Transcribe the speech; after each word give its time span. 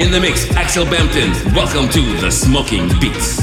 In 0.00 0.10
the 0.10 0.20
mix. 0.20 0.48
Axel 0.56 0.84
Bampton. 0.84 1.30
Welcome 1.54 1.88
to 1.90 2.00
the 2.20 2.30
Smoking 2.30 2.88
Beats. 3.00 3.40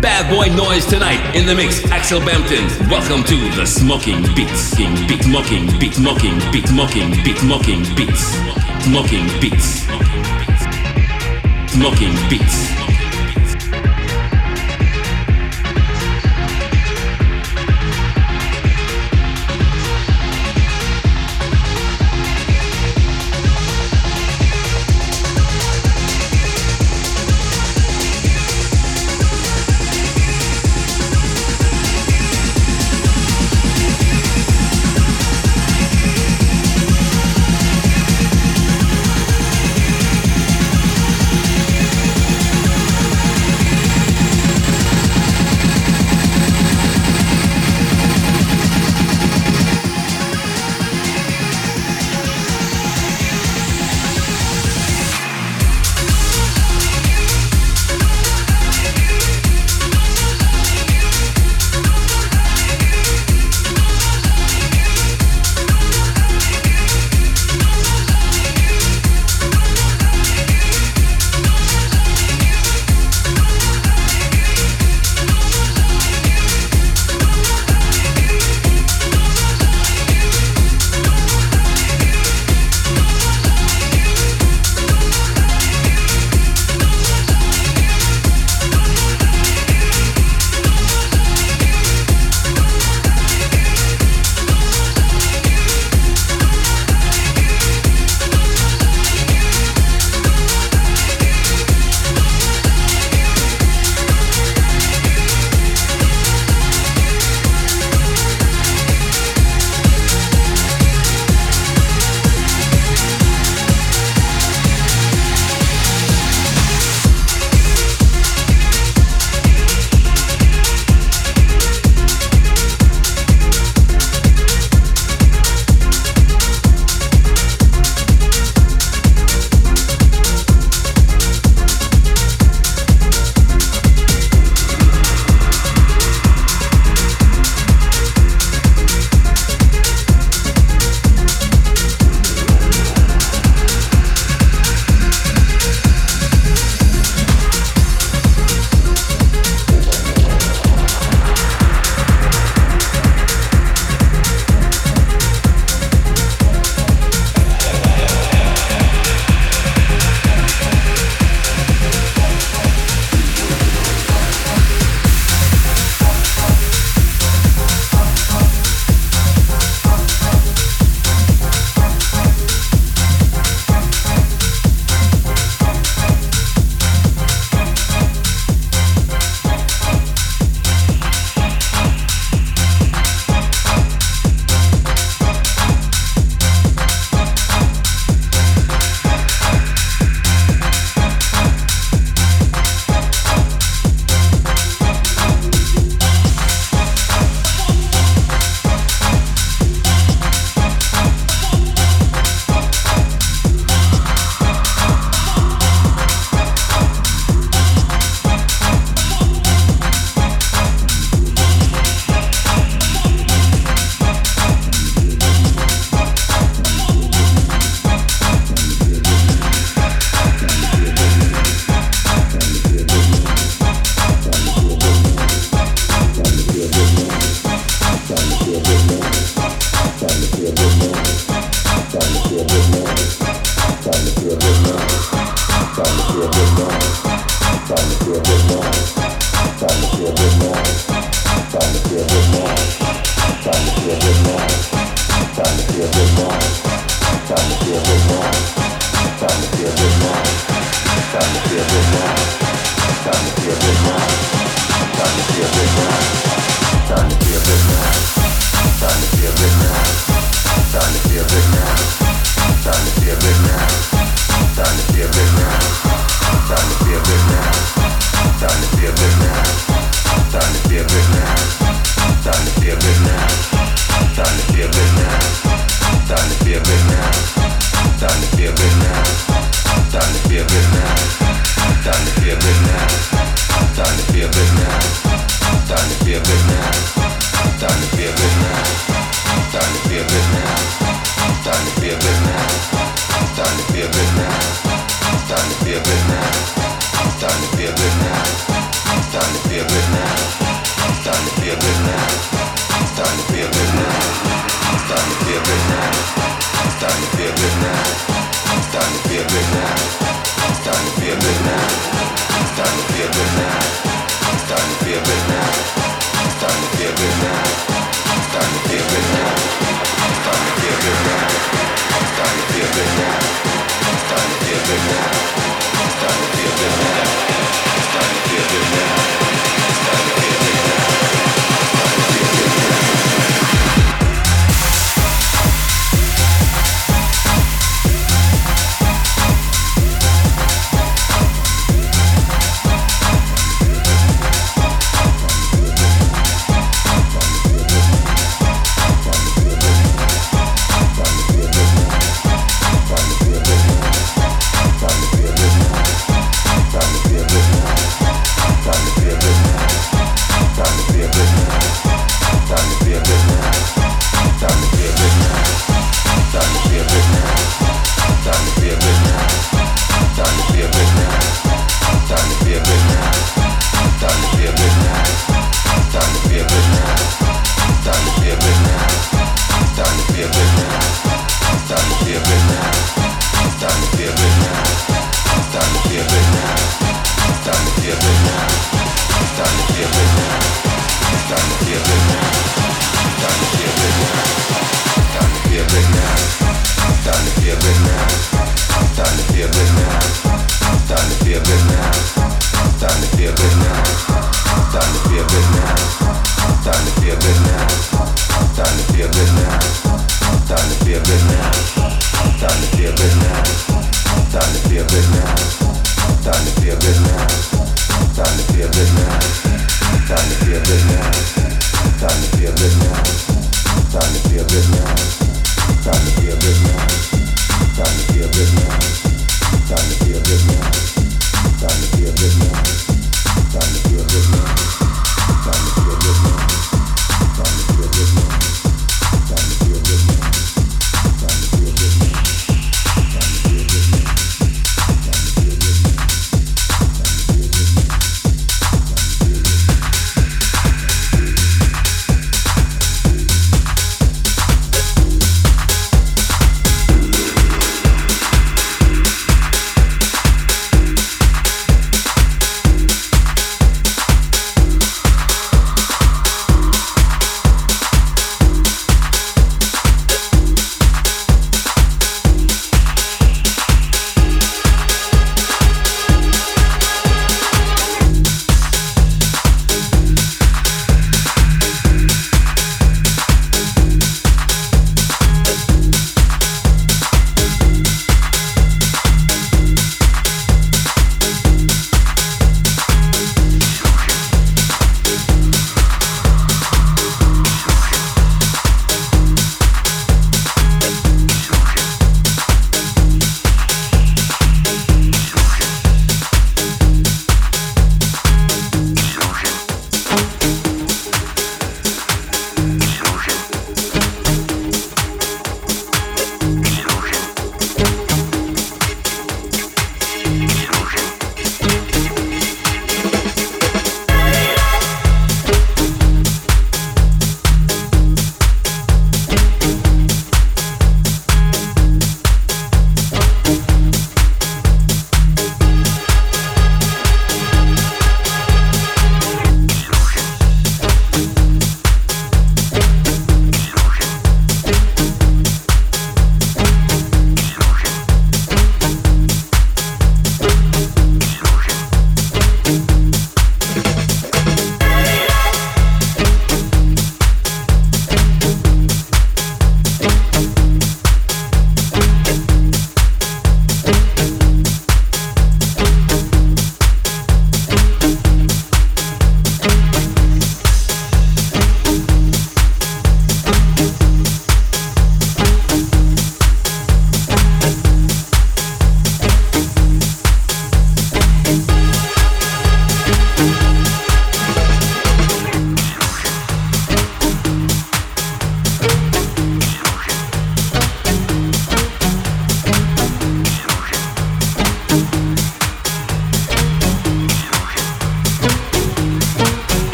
Bad 0.00 0.28
boy 0.30 0.54
noise 0.54 0.84
tonight 0.84 1.34
in 1.34 1.46
the 1.46 1.54
mix. 1.54 1.84
Axel 1.90 2.20
Bampton. 2.20 2.64
Welcome 2.90 3.24
to 3.24 3.36
the 3.56 3.64
Smoking 3.64 4.22
Beats. 4.34 4.76
Beat 4.76 5.26
mocking, 5.26 5.66
beat 5.78 5.98
mocking, 5.98 6.38
beat 6.52 6.70
mocking, 6.72 7.10
beat 7.24 7.42
mocking 7.42 7.82
beats. 7.96 8.36
Smoking 8.84 9.26
beats. 9.40 9.86
Smoking 11.72 12.14
beats. 12.28 12.75
the 12.75 12.75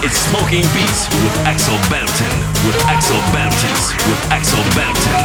It's 0.00 0.14
Smoking 0.30 0.62
Beats 0.78 1.10
with 1.10 1.34
Axel 1.42 1.74
Banton. 1.90 2.34
with 2.62 2.78
Axel 2.86 3.18
Banton. 3.34 3.74
with 4.06 4.22
Axel 4.30 4.62
Banton. 4.78 5.18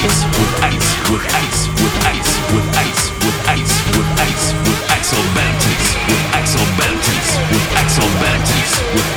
Beats 0.00 0.24
with 0.32 0.52
ice, 0.64 0.88
with 1.12 1.24
ice, 1.36 1.60
with 1.76 1.96
ice, 2.08 2.32
with 2.56 2.68
ice, 2.80 3.04
with 3.20 3.38
ice, 3.44 3.74
with 3.92 4.08
ice, 4.16 4.46
with 4.64 4.80
Axel 4.88 5.20
Banton. 5.36 5.76
with 6.08 6.24
Axel 6.32 6.64
Banton. 6.80 7.20
with 7.52 7.66
Axel 7.76 8.08
Banton. 8.16 8.64
with 8.96 9.13